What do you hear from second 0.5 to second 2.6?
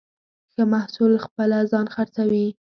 ښه محصول خپله ځان خرڅوي.